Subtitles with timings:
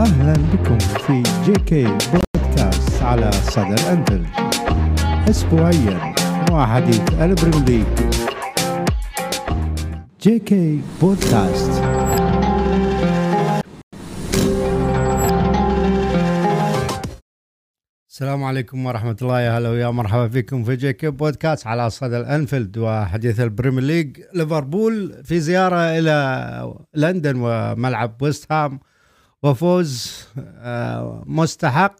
[0.00, 4.26] أهلا بكم في JK podcast على صدى الأنفيلد
[5.30, 6.14] أسبوعيا
[6.50, 7.84] مع حديث البريم
[10.20, 11.82] JK podcast
[18.08, 19.40] السلام عليكم ورحمة الله.
[19.40, 24.16] يا هلا ويا مرحبا فيكم في JK podcast على صدى الأنفيلد وحديث البريمير ليج.
[24.34, 28.80] ليفربول في زيارة إلى لندن وملعب ويست هام.
[29.42, 31.96] وفوز آه، مستحق.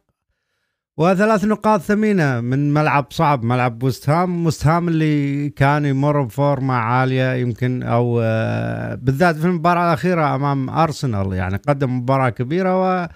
[0.97, 4.11] وثلاث نقاط ثمينة من ملعب صعب ملعب ويست
[4.67, 11.33] هام اللي كان يمر بفورمة عالية يمكن أو آه، بالذات في المباراة الأخيرة أمام أرسنال.
[11.33, 13.09] يعني قدم مباراة كبيرة و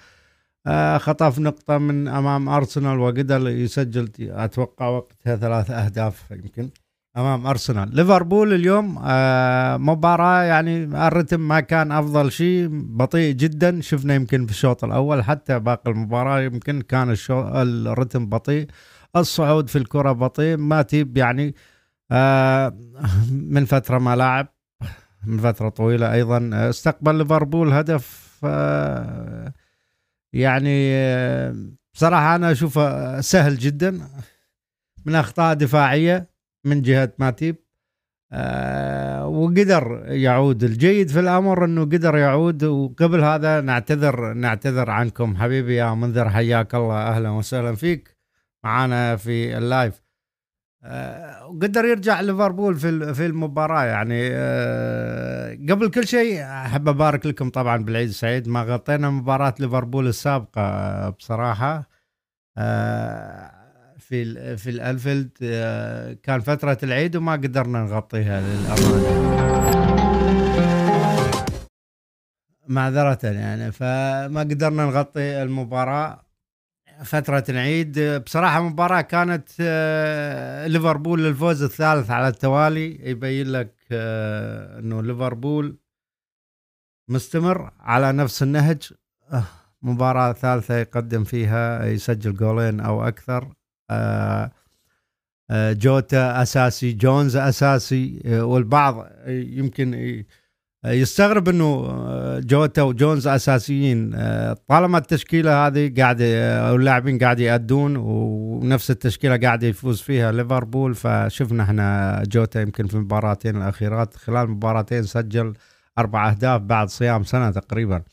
[0.67, 6.69] آه، خطف نقطة من أمام أرسنال وقدر يسجل أتوقع وقتها ثلاث أهداف يمكن.
[7.17, 7.95] أمام أرسنال.
[7.95, 13.81] ليفربول اليوم آه، مباراة يعني الرتم ما كان أفضل شيء بطيء جدا.
[13.81, 18.67] شفنا يمكن في الشوط الأول حتى باقي المباراة يمكن كان الشوط الرتم بطيء
[19.15, 20.57] الصعود في الكرة بطيء.
[20.57, 21.55] ما تيب يعني
[22.11, 22.77] آه،
[23.31, 24.47] من فترة ما لاعب
[25.25, 26.49] من فترة طويلة أيضا.
[26.53, 28.25] استقبل ليفربول هدف
[30.33, 30.93] يعني
[31.93, 34.01] بصراحة أنا أشوفه سهل جدا
[35.05, 36.34] من أخطاء دفاعية.
[36.65, 37.55] من جهة ماتيب
[38.31, 40.63] أه وقدر يعود.
[40.63, 45.37] الجيد في الأمر أنه قدر يعود وقبل هذا نعتذر نعتذر عنكم.
[45.37, 46.97] حبيبي يا منذر حياك الله.
[46.97, 48.17] أهلا وسهلا فيك.
[48.63, 50.01] معانا في اللايف.
[50.83, 53.83] أه وقدر يرجع ليفربول في في المباراة.
[53.83, 60.07] يعني أه قبل كل شيء أحب أبارك لكم طبعا بالعيد السعيد ما غطينا مباراة ليفربول
[60.07, 61.89] السابقة بصراحة.
[64.07, 69.35] في في الأنفيلد أه كان فترة العيد وما قدرنا نغطيها للامانه
[72.67, 76.25] معذرة يعني فما قدرنا نغطي المباراة.
[77.03, 83.09] فترة العيد بصراحة مباراة كانت آه، ليفربول للفوز الثالث على التوالي.
[83.09, 85.77] يبين لك آه، إنه ليفربول
[87.09, 88.93] مستمر على نفس النهج.
[89.31, 89.43] آه،
[89.81, 93.53] مباراة ثالثة يقدم فيها يسجل جولين أو أكثر.
[95.51, 100.23] جوتا أساسي جونز أساسي والبعض يمكن
[100.85, 104.11] يستغرب إنه آه، جوتا وجونز أساسيين.
[104.15, 110.95] آه، طالما التشكيلة هذه قاعدة أو اللاعبين قاعد يأدون ونفس التشكيلة قاعد يفوز فيها ليفربول
[110.95, 115.53] فشفنا إحنا جوتا يمكن في المباراتين الأخيرات خلال مباراتين سجل
[115.97, 118.03] أربع أهداف بعد صيام سنة تقريبا.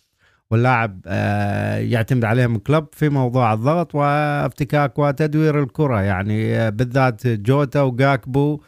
[0.53, 6.01] واللاعب آه، يعتمد عليهم كلوب في موضوع الضغط وافتكاك وتدوير الكرة.
[6.01, 8.61] يعني بالذات جوتا وجاكبو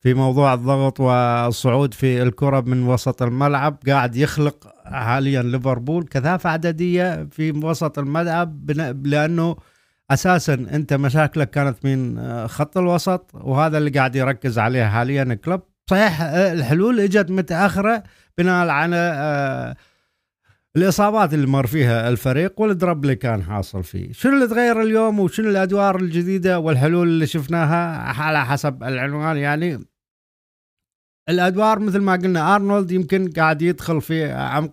[0.00, 7.28] في موضوع الضغط والصعود في الكرة من وسط الملعب قاعد يخلق حاليا ليفربول كثافة عددية
[7.30, 8.70] في وسط الملعب
[9.06, 9.56] لأنه
[10.10, 15.60] أساسا أنت مشاكلك كانت من خط الوسط وهذا اللي قاعد يركز عليه حاليا كلوب
[15.90, 18.02] صحيح الحلول إجت متأخرة
[18.38, 19.76] بناء على آه،
[20.76, 24.12] الإصابات اللي مر فيها الفريق والدرب اللي كان حاصل فيه.
[24.12, 29.84] شنو اللي تغير اليوم وشنو الأدوار الجديدة والحلول اللي شفناها على حسب العنوان؟ يعني
[31.28, 34.72] الأدوار مثل ما قلنا أرنولد يمكن قاعد يدخل في عمق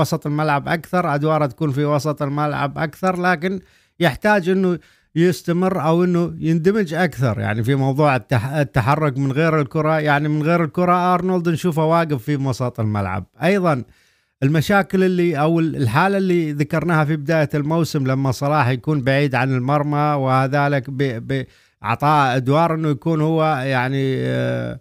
[0.00, 3.60] وسط الملعب أكثر أدواره تكون في وسط الملعب أكثر لكن
[4.00, 4.78] يحتاج إنه
[5.14, 7.40] يستمر أو إنه يندمج أكثر.
[7.40, 12.36] يعني في موضوع التحرك من غير الكرة يعني من غير الكرة أرنولد نشوفه واقف في
[12.36, 13.24] وسط الملعب.
[13.42, 13.84] أيضا
[14.42, 20.14] المشاكل اللي أو الحالة اللي ذكرناها في بداية الموسم لما صلاح يكون بعيد عن المرمى
[20.18, 24.80] وذلك باعطاء أدوار إنه يكون هو يعني آه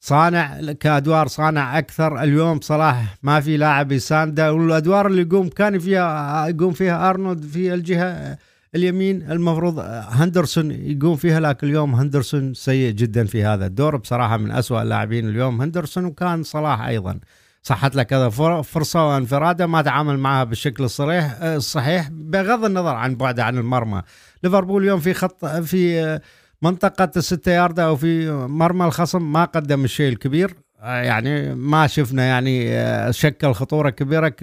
[0.00, 2.22] صانع كأدوار صانع أكثر.
[2.22, 4.52] اليوم صلاح ما في لاعب يسانده.
[4.52, 8.38] والأدوار اللي يقوم كان فيها يقوم فيها أرنولد في الجهة
[8.74, 9.30] اليمين.
[9.30, 9.78] المفروض
[10.08, 13.96] هندرسون يقوم فيها لكن اليوم هندرسون سيء جدا في هذا الدور.
[13.96, 17.20] بصراحة من أسوأ اللاعبين اليوم هندرسون وكان صلاح أيضا.
[17.66, 18.28] صحت له كذا
[18.62, 24.02] فرصة وانفرادة ما تعامل معها بالشكل الصريح الصحيح بغض النظر عن بعده عن المرمى.
[24.42, 26.20] ليفربول اليوم في خط في
[26.62, 30.54] منطقة الستة ياردة أو في مرمى الخصم ما قدم الشيء الكبير.
[30.82, 34.34] يعني ما شفنا يعني آه، شكل خطورة كبيرة.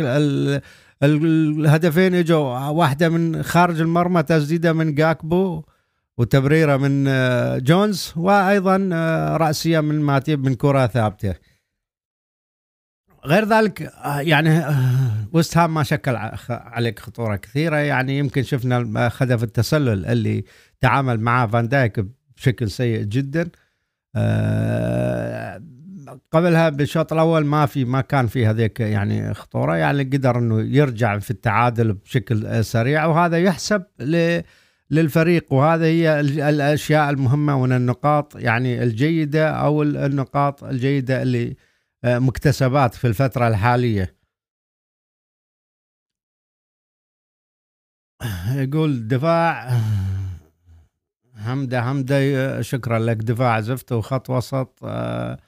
[1.03, 5.63] الهدفين إجوا واحدة من خارج المرمى تسديدة من جاكبو
[6.17, 11.52] وتبريرة من آه، جونز وأيضا آه، رأسية من ماتيب من كرة ثابتة.
[13.25, 14.65] غير ذلك يعني
[15.33, 16.15] وست هام ما شكل
[16.49, 17.75] عليك خطورة كثيرة.
[17.75, 20.43] يعني يمكن شفنا هدف التسلل اللي
[20.81, 22.05] تعامل معه فان دايك
[22.37, 23.49] بشكل سيء جدا.
[24.15, 25.61] آه،
[26.31, 29.75] قبلها بالشوط الأول ما في ما كان في هذيك يعني خطورة.
[29.75, 33.05] يعني قدر إنه يرجع في التعادل بشكل سريع.
[33.05, 33.83] وهذا يحسب
[34.91, 35.53] للفريق.
[35.53, 41.72] وهذا هي الأشياء المهمة من النقاط يعني الجيدة أو النقاط الجيدة اللي آه،
[42.05, 44.15] مكتسبات في الفترة الحالية.
[48.55, 49.79] يقول دفاع
[51.35, 53.17] حمدة حمدة شكرا لك.
[53.17, 55.39] دفاع زفت وخط وسط آه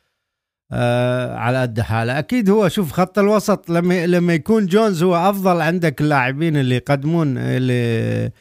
[0.71, 2.19] آه على قد حاله.
[2.19, 7.37] أكيد هو شوف خط الوسط لما لما يكون جونز هو أفضل عندك اللاعبين اللي يقدمون
[7.37, 7.73] اللي
[8.25, 8.31] آه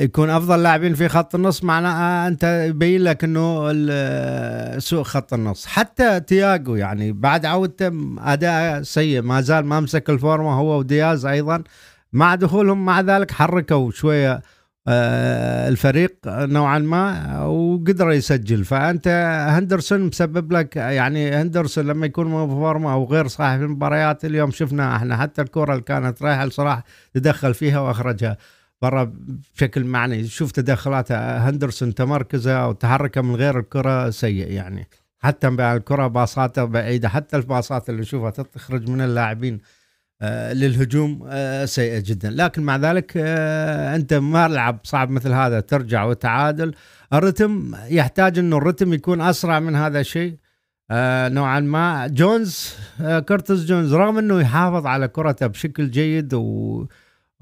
[0.00, 3.72] يكون أفضل لاعبين في خط النص معناه أنت يبين لك إنه
[4.78, 5.66] سوء خط النص.
[5.66, 11.62] حتى تياجو يعني بعد عودته أداء سيء ما زال ما مسك الفورمة هو ودياز أيضا.
[12.12, 14.42] مع دخولهم مع ذلك حركوا شوية
[14.88, 18.64] آه، الفريق نوعا ما وقدر يسجل.
[18.64, 19.08] فأنت
[19.50, 25.16] هندرسون مسبب لك يعني هندرسون لما يكون فورمه أو غير صاحب المباريات اليوم شفنا إحنا
[25.16, 28.36] حتى الكرة اللي كانت رايحة الصراحه تدخل فيها وأخرجها.
[28.82, 29.12] برا
[29.54, 30.28] بشكل معني.
[30.28, 34.88] شوف تدخلات هندرسون تمركزه أو تحركه من غير الكرة سيء يعني.
[35.18, 37.08] حتى الكرة باصاته بعيدة.
[37.08, 39.60] حتى الباصات اللي نشوفها تخرج من اللاعبين
[40.22, 42.30] آه، للهجوم آه، سيئة جدا.
[42.30, 45.60] لكن مع ذلك آه، أنت ملعب صعب مثل هذا.
[45.60, 46.74] ترجع وتعادل.
[47.12, 50.36] الرتم يحتاج إنه الرتم يكون أسرع من هذا الشيء.
[51.36, 52.06] نوعا ما.
[52.06, 56.86] جونز كورتس جونز رغم إنه يحافظ على كرته بشكل جيد و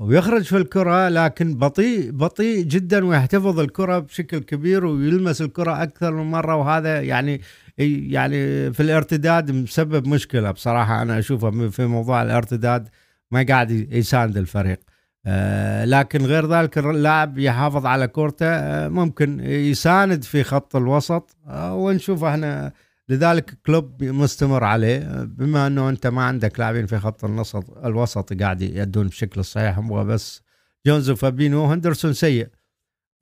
[0.00, 6.30] ويخرج في الكرة لكن بطيء بطيء جدا ويحتفظ الكرة بشكل كبير ويلمس الكرة أكثر من
[6.30, 6.56] مرة.
[6.56, 7.40] وهذا يعني
[7.78, 11.02] يعني في الارتداد مسبب مشكلة بصراحة.
[11.02, 12.88] أنا أشوفه في موضوع الارتداد
[13.30, 14.80] ما قاعد يساند الفريق.
[15.26, 21.36] آه لكن غير ذلك اللاعب يحافظ على كورته آه ممكن يساند في خط الوسط.
[21.46, 22.72] آه ونشوف إحنا
[23.10, 28.62] لذلك كلوب مستمر عليه بما إنه أنت ما عندك لاعبين في خط النص الوسط قاعد
[28.62, 30.42] يدون بشكل صحيح هو بس
[30.86, 32.48] جونز وفابينو هندرسون سيء.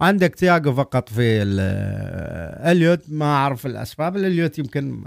[0.00, 1.42] عندك تياجو فقط في
[2.70, 5.04] إليوت ما أعرف الأسباب إليوت يمكن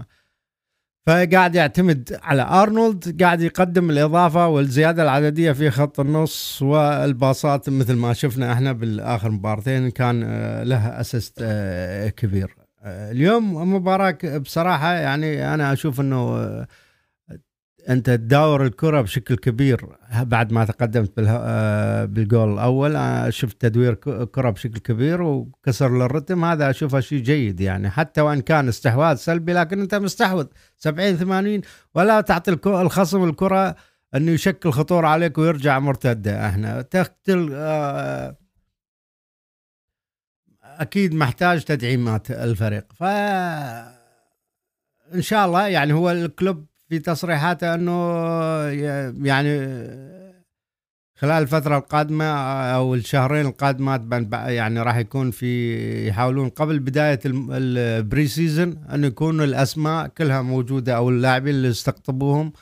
[1.08, 8.14] فقاعد يعتمد على أرنولد قاعد يقدم الإضافة والزيادة العددية في خط النص والباصات مثل ما
[8.14, 12.56] شفنا إحنا بالآخر مباراتين كان آه، له أسيست آه، كبير.
[12.60, 16.66] آه، اليوم مباراة بصراحة يعني أنا أشوف إنه
[17.90, 19.86] أنت تداور الكرة بشكل كبير
[20.22, 22.96] بعد ما تقدمت آه، بالجول الأول.
[22.96, 23.94] آه، شفت تدوير
[24.26, 26.46] كرة بشكل كبير وكسر للرتم.
[26.46, 30.46] هذا أشوفه شيء جيد يعني حتى وإن كان استحواذ سلبي لكن أنت مستحوذ.
[30.78, 31.62] 70 80
[31.96, 33.76] ولا تعطي الخصم الكرة
[34.16, 36.48] إنه يشكل خطورة عليك ويرجع مرتدة.
[36.48, 38.38] إحنا تقتل آه،
[40.64, 42.86] أكيد محتاج تدعيمات الفريق.
[42.94, 43.04] ف
[45.14, 48.16] إن شاء الله يعني هو الكلوب في تصريحاته إنه
[49.28, 49.58] يعني
[51.22, 52.26] خلال الفترة القادمة
[52.76, 60.08] أو الشهرين القادمات يعني راح يكون في يحاولون قبل بداية ال pre-season إنه يكون الأسماء
[60.08, 62.54] كلها موجودة أو اللاعبين اللي استقطبوهم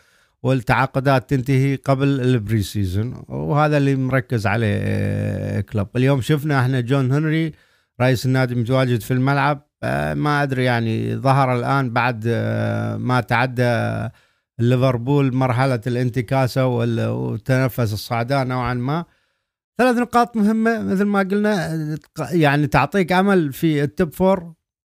[0.44, 5.88] والتعاقدات تنتهي قبل ال pre-season وهذا اللي مركز عليه آه، كلوب.
[5.96, 7.52] اليوم شفنا إحنا جون هنري
[8.02, 9.70] رئيس النادي متواجد في الملعب.
[9.84, 14.08] آه، ما أدري يعني ظهر الآن بعد آه، ما تعدى
[14.60, 19.06] ليفربول مرحلة الانتكاسة وتنفس الصعداء نوعا ما.
[19.78, 21.98] ثلاث نقاط مهمة مثل ما قلنا
[22.32, 24.54] يعني تعطيك أمل في ال top four.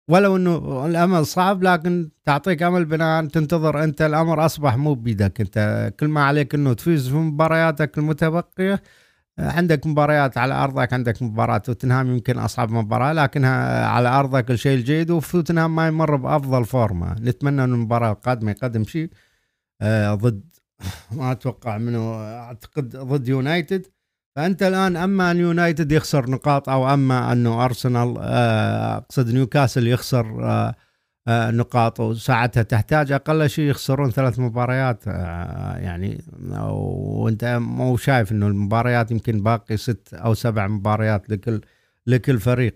[0.10, 4.02] ولو إنه الأمل صعب لكن تعطيك أمل بناءً تنتظر أنت.
[4.02, 5.94] الأمر أصبح مو بيدك أنت.
[6.00, 8.82] كل ما عليك إنه تفوز في مبارياتك المتبقية
[9.40, 15.12] عندك مباريات على أرضك عندك مباراه توتنهام يمكن أصعب مباراة لكنها على أرضك الشيء الجيد
[15.12, 17.14] وتوتنهام ما يمر بأفضل فورمة.
[17.14, 19.10] نتمنى ان المباراة القادمة يقدم شيء
[19.82, 20.44] آه ضد
[21.12, 23.86] ما أتوقع منه أعتقد ضد يونايتد.
[24.36, 30.46] فأنت الآن أما أن يونايتد يخسر نقاط أو أما انه أرسنال آه، أقصد نيوكاسل يخسر
[30.46, 30.76] آه
[31.28, 36.22] نقاط وساعتها تحتاج أقل شيء يخسرون ثلاث مباريات آه، يعني
[36.52, 41.62] وأنت مو شايف إنه المباريات يمكن باقي ست أو سبع مباريات لكل
[42.08, 42.76] لكل فريق.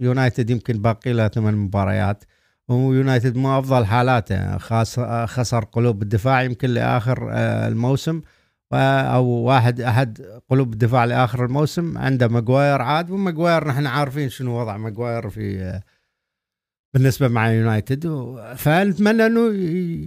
[0.00, 2.24] يونايتد يمكن باقي له ثمان مباريات
[2.68, 4.58] ويونايتد مو أفضل حالاته.
[5.26, 8.20] خسر قلوب الدفاع يمكن لآخر آه، الموسم
[8.72, 14.76] أو واحد أحد قلوب الدفاع لآخر الموسم عنده ماجواير عاد وماجواير نحن عارفين شنو وضع
[14.76, 15.80] ماجواير في
[16.94, 18.34] بالنسبة مع يونايتد.
[18.56, 19.50] فنتمنى أنه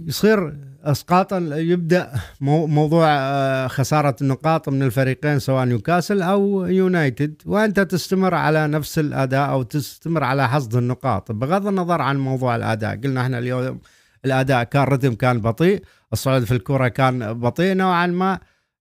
[0.08, 7.42] يصير إسقاط يبدأ موضوع آه، خسارة النقاط من الفريقين سواء نيوكاسل أو يونايتد.
[7.46, 11.32] وأنت تستمر على نفس الأداء أو تستمر على حصد النقاط.
[11.32, 13.80] بغض النظر عن موضوع الأداء قلنا إحنا اليوم
[14.24, 18.38] الأداء كان رتم كان بطيء الصعود في الكره كان بطيء نوعا ما.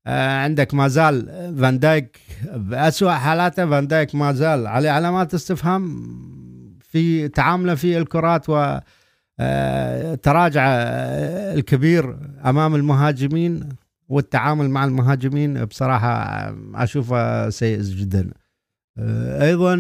[0.08, 1.26] آه، عندك ما زال
[1.62, 2.18] فان دايك
[2.56, 6.12] بأسوأ حالاته فان دايك ما زال عليه علامات استفهام
[6.88, 8.80] في تعامله في الكرات و
[9.40, 13.70] آه، تراجع آه، الكبير أمام المهاجمين
[14.10, 16.10] والتعامل مع المهاجمين بصراحة
[16.76, 18.32] أشوفه سيء جدا.
[19.42, 19.76] أيضا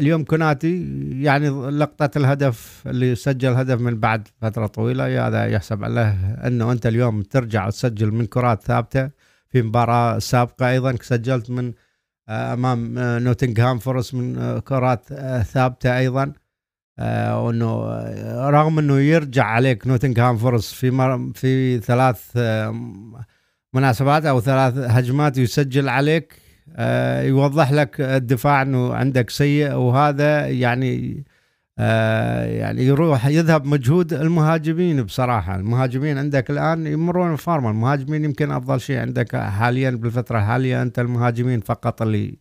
[0.00, 0.82] اليوم كوناتي
[1.22, 6.10] يعني لقطة الهدف اللي سجل هدف من بعد فترة طويلة هذا يحسب له
[6.46, 9.10] أنه أنت اليوم ترجع وتسجل من كرات ثابتة
[9.48, 10.70] في مباراة سابقة.
[10.70, 11.74] أيضا سجلت من آه،
[12.28, 15.06] أمام آه، نوتنغهام فورست من آه، كرات
[15.42, 16.32] ثابتة أيضا.
[16.98, 17.86] وأنه
[18.50, 20.90] رغم أنه يرجع عليك نوتنغهام فورست في
[21.34, 22.36] في ثلاث
[23.74, 31.16] مناسبات أو ثلاث هجمات يسجل عليك آه، يوضح لك الدفاع أنه عندك سيء وهذا يعني
[31.18, 31.35] آه،
[31.78, 35.56] يعني يروح يذهب مجهود المهاجمين بصراحة.
[35.56, 37.70] المهاجمين عندك الآن يمرون ب فورمة.
[37.70, 42.38] المهاجمين يمكن أفضل شيء عندك حاليا بالفترة الحالية أنت المهاجمين فقط اللي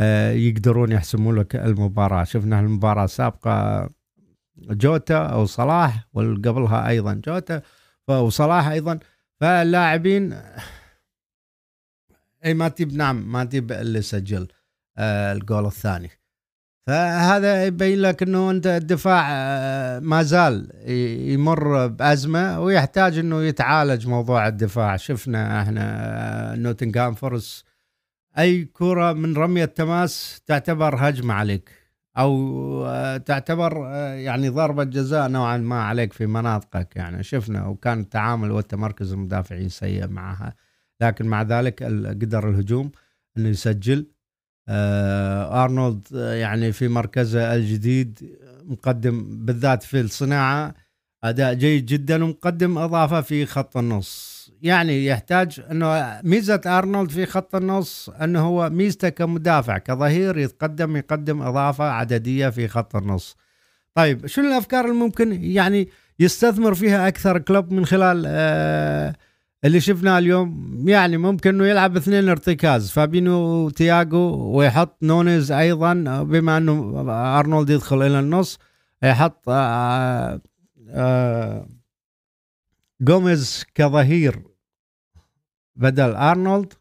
[0.00, 2.24] آه، يقدرون يحسمون لك المباراة.
[2.24, 3.88] شفنا المباراة السابقة
[4.58, 7.62] جوتا أو صلاح وقبلها أيضا جوتا
[8.08, 8.98] وصلاح أيضا.
[9.40, 10.40] فاللاعبين
[12.44, 14.48] إي ما تجيب نعم ما تجيب اللي سجل
[14.98, 16.10] آه الجول الثاني.
[16.86, 20.70] فهذا يبين لك إنه أنت الدفاع آه ما زال
[21.32, 24.96] يمر بأزمة ويحتاج إنه يتعالج موضوع الدفاع.
[24.96, 25.82] شفنا إحنا
[26.52, 27.64] آه نوتنغهام فورس
[28.38, 31.70] أي كرة من رمية تماس تعتبر هجمة عليك
[32.18, 32.32] أو
[32.86, 33.76] آه تعتبر
[34.14, 36.96] يعني ضربة جزاء نوعا ما عليك في مناطقك.
[36.96, 40.54] يعني شفنا وكان التعامل والتمركز المدافعين سيء معها.
[41.00, 41.82] لكن مع ذلك
[42.22, 42.90] قدر الهجوم
[43.38, 44.06] إنه يسجل.
[44.68, 50.74] أرنولد آه، يعني في مركزه الجديد مقدم بالذات في الصناعة
[51.24, 54.40] أداء جيد جدا ومقدم إضافة في خط النص.
[54.62, 61.42] يعني يحتاج إنه ميزة أرنولد في خط النص إنه هو ميزته كمدافع كظهير يتقدم يقدم
[61.42, 63.36] إضافة عددية في خط النص.
[63.94, 65.88] طيب شنو الأفكار الممكن يعني
[66.20, 69.14] يستثمر فيها أكثر كلوب من خلال آه
[69.64, 72.90] اللي شفناه اليوم يعني ممكن إنه يلعب اثنين ارتكاز.
[72.90, 77.04] فابينو تياجو ويحط نونيز أيضا بما إنه
[77.38, 78.58] أرنولد يدخل إلى النص
[79.02, 80.40] يحط آآ آه،
[80.88, 81.68] آه،
[83.00, 84.42] جوميز كظهير
[85.76, 86.72] بدل أرنولد.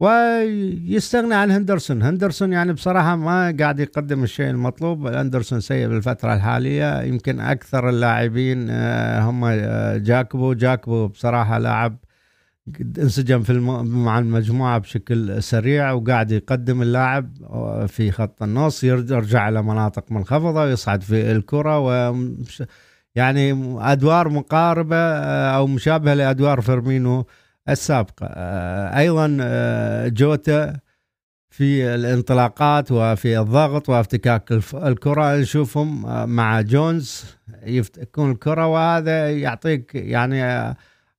[0.00, 2.02] ويستغني عن هندرسون.
[2.02, 5.06] هندرسون يعني بصراحة ما قاعد يقدم الشيء المطلوب.
[5.06, 7.02] هندرسون سيء بالفترة الحالية.
[7.02, 10.52] يمكن أكثر اللاعبين آه، هم آه، جاكبو.
[10.52, 11.96] جاكبو بصراحة لاعب
[12.98, 14.04] انسجم في الم...
[14.04, 18.84] مع المجموعة بشكل سريع وقاعد يقدم اللاعب آه، في خط النص.
[18.84, 22.14] يرجع إلى مناطق منخفضة ويصعد في الكرة و
[23.14, 23.52] يعني
[23.92, 24.96] أدوار مقاربة
[25.56, 27.26] أو مشابهة لأدوار فيرمينو
[27.68, 28.26] السابقة.
[28.26, 30.80] آه، أيضا آه، جوتا
[31.50, 35.36] في الانطلاقات وفي الضغط وافتكاك الكرة.
[35.36, 37.24] نشوفهم آه، مع جونز.
[37.66, 40.74] يكون الكرة وهذا يعطيك يعني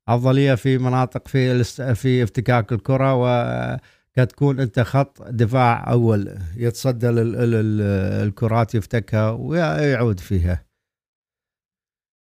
[0.07, 1.63] أفضلية في مناطق في
[1.95, 3.13] في افتكاك الكرة.
[3.15, 10.66] وكتكون أنت خط دفاع أول يتصدى الكرات يفتكها ويعود فيها.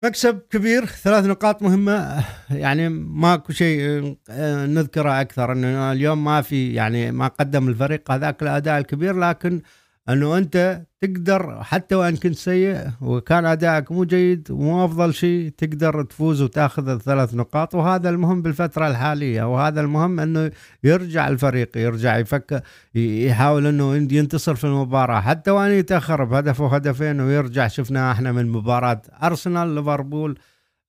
[0.03, 2.25] مكسب كبير ثلاث نقاط مهمة.
[2.49, 3.81] يعني ماكو شيء
[4.29, 9.61] آه، نذكره أكثر أنه اليوم ما في يعني ما قدم الفريق هذاك الأداء الكبير لكن
[10.09, 16.03] أنه أنت تقدر حتى وإن كنت سيء وكان أدائك مو جيد ومو أفضل شيء تقدر
[16.03, 17.75] تفوز وتأخذ الثلاث نقاط.
[17.75, 19.53] وهذا المهم بالفترة الحالية.
[19.53, 20.51] وهذا المهم أنه
[20.83, 22.61] يرجع الفريق يرجع يفكر
[22.95, 25.21] يحاول أنه ينتصر في المباراة.
[25.21, 30.39] حتى وإن يتأخر بهدف وهدفين ويرجع شفنا إحنا من مباراة أرسنال ليفربول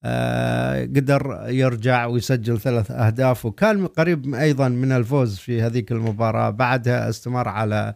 [0.04, 3.46] آه قدر يرجع ويسجل ثلاث أهداف.
[3.46, 6.50] وكان قريب أيضا من الفوز في هذيك المباراة.
[6.50, 7.94] بعدها استمر على آه،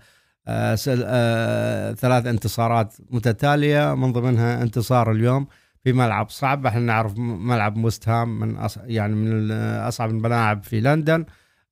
[1.97, 5.47] ثلاث انتصارات متتالية من ضمنها انتصار اليوم
[5.85, 6.67] في ملعب صعب.
[6.67, 8.79] إحنا نعرف ملعب مستهام من أص...
[8.85, 11.25] يعني من أصعب الملاعب في لندن.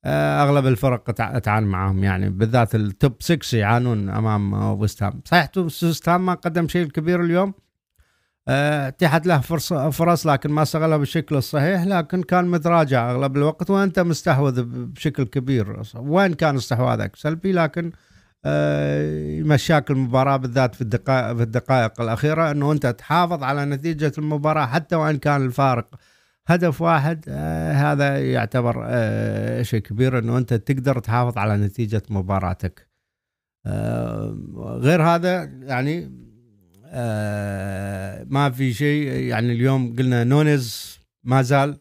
[0.05, 5.21] آه، أغلب الفرق تعاني معاهم يعني بالذات ال top 6 يعانون أمام ويست هام.
[5.25, 7.53] صحيح ويست هام ما قدم شيء كبير اليوم.
[8.47, 13.99] اتيحت له فرص فرص لكن ما استغلها بالشكل الصحيح لكن كان متراجع أغلب الوقت وأنت
[13.99, 15.81] مستحوذ بشكل كبير.
[15.95, 17.91] وين كان استحواذك؟ سلبي لكن
[18.45, 24.65] يمشاك آه، المباراة بالذات في الدقائق في الدقائق الأخيرة أنه أنت تحافظ على نتيجة المباراة
[24.65, 25.95] حتى وإن كان الفارق
[26.47, 32.93] هدف واحد آه هذا يعتبر آه شيء كبير أنه أنت تقدر تحافظ على نتيجة مباراتك.
[34.57, 36.23] غير هذا يعني
[38.25, 41.79] ما في شيء يعني اليوم قلنا نونز ما زال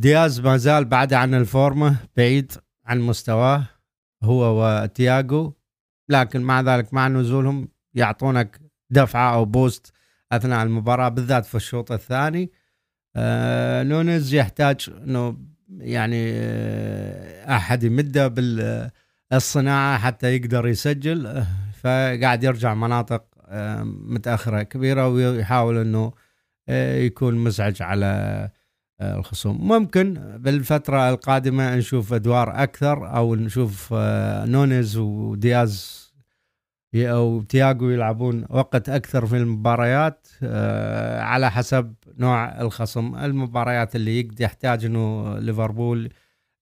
[0.00, 2.52] دياز ما زال بعد عن الفورمة بعيد
[2.86, 3.64] عن مستواه.
[4.22, 5.52] هو وتياجو
[6.08, 8.60] لكن مع ذلك مع نزولهم يعطونك
[8.90, 9.92] دفعة أو boost
[10.32, 12.52] أثناء المباراة بالذات في الشوط الثاني.
[13.16, 15.38] آه نونز يحتاج إنه
[15.78, 18.28] يعني آه أحد يمده
[19.30, 21.44] بالصناعة حتى يقدر يسجل
[21.80, 26.12] فقاعد يرجع مناطق آه متأخرة كبيرة ويحاول إنه
[26.68, 28.50] آه يكون مزعج على
[29.02, 29.68] الخصوم.
[29.68, 36.02] ممكن بالفترة القادمة نشوف أدوار أكثر أو نشوف آه، نونيز ودياز
[36.94, 43.14] أو تياجو يلعبون وقت أكثر في المباريات آه، على حسب نوع الخصم.
[43.14, 46.12] المباريات اللي يحتاج إنه ليفربول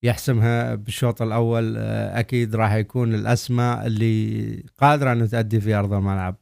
[0.02, 6.36] يحسمها بالشوط الأول أكيد راح يكون الأسماء اللي قادرة إنه تؤدي في أرض الملعب.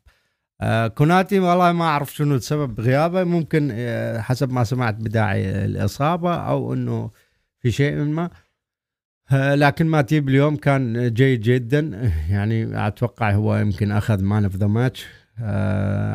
[0.60, 6.34] آه كوناتي والله ما أعرف شنو السبب غيابه ممكن آه حسب ما سمعت بداعي الإصابة
[6.34, 7.10] أو إنه
[7.60, 8.30] في شيء ما.
[9.32, 12.10] آه لكن ماتيب اليوم كان جيد جدا.
[12.30, 15.06] يعني أتوقع هو يمكن أخذ man of the match.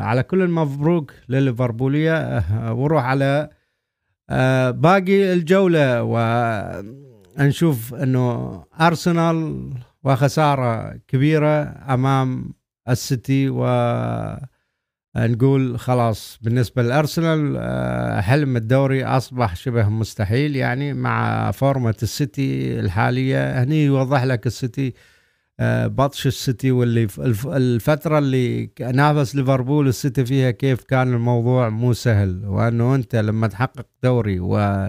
[0.00, 2.16] على كل مبروك لليفربولية.
[2.16, 3.50] آه، وروح على
[4.30, 6.02] آه، باقي الجولة
[7.38, 9.70] ونشوف إنه أرسنال
[10.04, 11.62] وخسارة كبيرة
[11.94, 12.54] أمام
[12.88, 13.64] السيتي و
[15.16, 23.62] نقول خلاص بالنسبة للأرسنال آه، حلم الدوري أصبح شبه مستحيل يعني مع فورمة السيتي الحالية.
[23.62, 24.94] هني يوضح لك السيتي
[25.60, 27.08] آه، بطش السيتي واللي
[27.46, 32.46] الفترة اللي نافس ليفربول السيتي فيها كيف كان الموضوع مو سهل.
[32.46, 34.88] وأنه أنت لما تحقق دوري و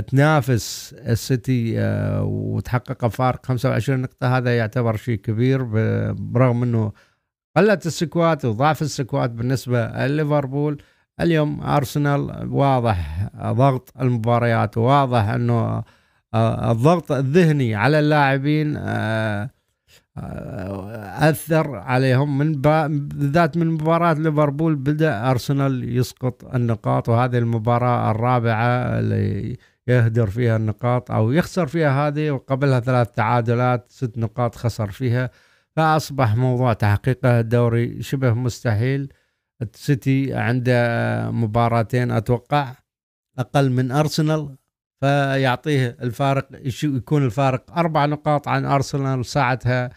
[0.00, 4.38] تنافس السيتي آه، وتحقق فارق 25 نقطة.
[4.38, 5.62] هذا يعتبر شيء كبير
[6.12, 6.92] برغم إنه
[7.56, 10.82] قلة ال squad وضعف ال squad بالنسبة لليفربول.
[11.20, 15.82] اليوم أرسنال واضح ضغط المباريات واضح إنه
[16.34, 18.76] آه، الضغط الذهني على اللاعبين
[20.16, 29.56] أثر عليهم من بالذات من مباراة ليفربول بدأ أرسنال يسقط النقاط وهذه المباراة الرابعة اللي
[29.86, 35.30] يهدر فيها النقاط أو يخسر فيها هذه وقبلها ثلاث تعادلات ست نقاط خسر فيها.
[35.76, 39.12] فأصبح موضوع تحقيقه الدوري شبه مستحيل.
[39.62, 42.74] السيتي عنده مباراتين أتوقع
[43.38, 44.56] أقل من أرسنال
[45.00, 46.48] فيعطيه الفارق
[46.82, 49.90] يكون الفارق أربع نقاط عن أرسنال ساعتها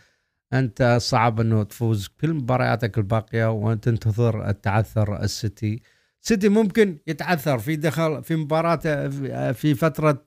[0.60, 5.82] أنت صعب أنه تفوز كل مبارياتك الباقية وأنت تنتظر التعثر السيتي.
[6.22, 9.10] سيتي ممكن يتعثر في دخل في مباراته
[9.52, 10.24] في فترة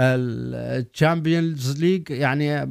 [0.00, 2.66] ال Champions League يعني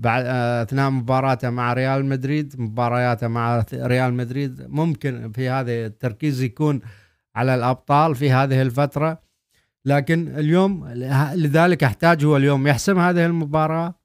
[0.00, 0.24] بعد
[0.66, 6.80] أثناء مباراته مع ريال مدريد مبارياته مع ريال مدريد ممكن في هذا التركيز يكون
[7.36, 9.22] على الأبطال في هذه الفترة.
[9.84, 10.88] لكن اليوم
[11.34, 14.03] لذلك أحتاج هو اليوم يحسم هذه المباراة.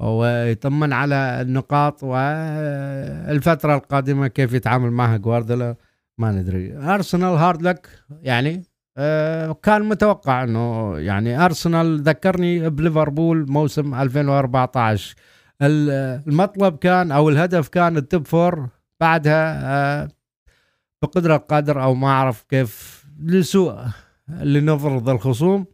[0.00, 5.76] ويطمن على النقاط والفترة القادمة كيف يتعامل معها جوارديولا
[6.18, 6.76] ما ندري.
[6.76, 7.88] أرسنال hard luck
[8.22, 8.62] يعني
[8.96, 15.14] آه، كان متوقع إنه يعني أرسنال ذكرني بليفربول موسم 2014
[15.62, 18.68] المطلب كان أو الهدف كان ال top four
[19.00, 20.08] بعدها آه،
[21.02, 23.78] بقدرة قادر أو ما أعرف كيف لسوء
[24.28, 25.66] لنفرض الخصوم.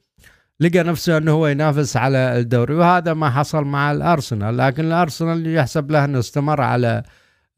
[0.61, 5.91] لقى نفسه أنه هو ينافس على الدوري وهذا ما حصل مع الأرسنال لكن الأرسنال يحسب
[5.91, 7.03] له أنه استمر على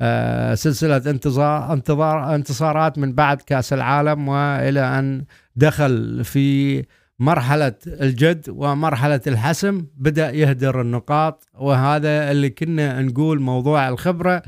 [0.01, 5.25] آه، سلسلة انتظار انتظار انتصارات من بعد كأس العالم وإلى أن
[5.57, 6.85] دخل في
[7.19, 14.43] مرحلة الجد ومرحلة الحسم بدأ يهدر النقاط وهذا اللي كنا نقول موضوع الخبرة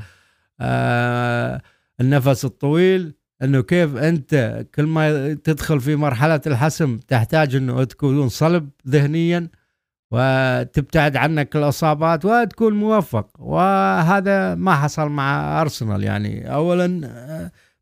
[0.61, 1.61] آه،
[2.01, 8.69] النفس الطويل إنه كيف أنت كل ما تدخل في مرحلة الحسم تحتاج إنه تكون صلب
[8.87, 9.47] ذهنيا
[10.11, 13.27] وتبتعد عنك الإصابات وتكون موفق.
[13.39, 16.53] وهذا ما حصل مع أرسنال يعني.
[16.53, 17.01] اولا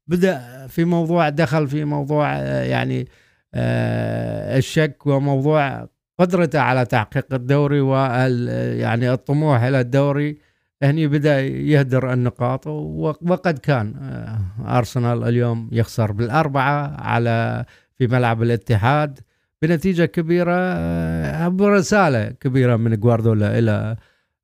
[0.08, 3.08] بدأ في موضوع دخل في موضوع يعني
[3.54, 5.88] آه، الشك وموضوع
[6.20, 10.38] قدرته على تحقيق الدوري ويعني الطموح إلى الدوري.
[10.84, 17.66] هني بدأ يهدر النقاط وقد كان آه، أرسنال اليوم يخسر بالأربعة على
[17.98, 19.20] في ملعب الاتحاد
[19.62, 23.96] بنتيجة كبيرة آه، برساله كبيرة من جوارديولا إلى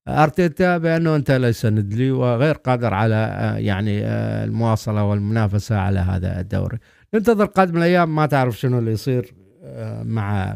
[0.08, 4.06] أرتيتا بأنه أنت ليس ندلي وغير قادر على آه، يعني
[4.44, 6.78] المواصلة والمنافسة على هذا الدوري.
[7.14, 9.34] ننتظر قادم الأيام ما تعرف شنو اللي يصير
[10.04, 10.56] مع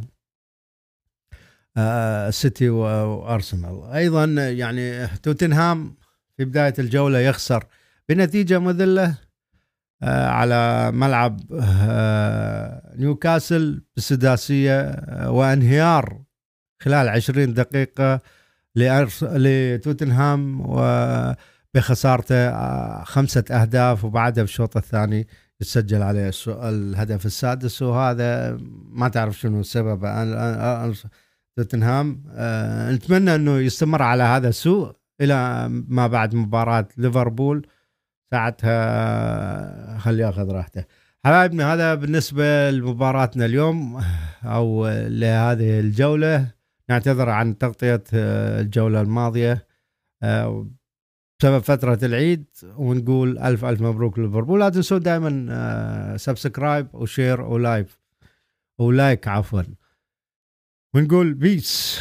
[1.77, 3.83] السيتي وأرسنال.
[3.93, 5.95] أيضا يعني توتنهام
[6.37, 7.63] في بداية الجولة يخسر
[8.09, 9.17] بنتيجة مذلة
[10.03, 16.21] آه، على ملعب آه، نيوكاسل بالسداسية آه، وانهيار
[16.79, 18.21] خلال 20 دقيقة
[18.75, 20.61] لتوتنهام
[21.75, 22.53] وبخسارته
[23.03, 25.27] خمسة أهداف وبعدها بالشوط الثاني
[25.61, 27.81] يتسجل عليه الهدف السادس.
[27.81, 28.57] وهذا
[28.89, 30.05] ما تعرف شنو السبب
[31.57, 32.23] توتنهام.
[32.95, 37.67] نتمنى إنه يستمر على هذا السوء إلى ما بعد مباراة ليفربول
[38.31, 40.83] ساعتها خليه ياخذ راحته.
[41.25, 44.01] حبايبنا هذا بالنسبة لمباراتنا اليوم
[44.43, 46.51] أو لهذه الجولة.
[46.89, 49.67] نعتذر عن تغطية الجولة الماضية
[51.39, 52.45] بسبب فترة العيد
[52.77, 54.59] ونقول ألف ألف مبروك ليفربول.
[54.59, 57.99] لا تنسوا دائما subscribe و share و like.
[58.79, 59.61] ولايك عفوا.
[60.95, 61.99] ونقول بيس